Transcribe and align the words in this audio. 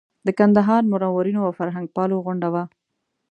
د 0.25 0.27
کندهار 0.39 0.81
منورینو 0.91 1.41
او 1.47 1.51
فرهنګپالو 1.59 2.23
غونډه 2.25 2.47
وه. 2.53 2.63